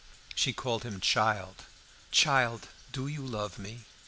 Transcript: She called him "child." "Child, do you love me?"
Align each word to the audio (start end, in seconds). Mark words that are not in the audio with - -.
She 0.33 0.51
called 0.51 0.81
him 0.81 0.99
"child." 0.99 1.57
"Child, 2.09 2.69
do 2.91 3.05
you 3.05 3.23
love 3.23 3.59
me?" 3.59 3.83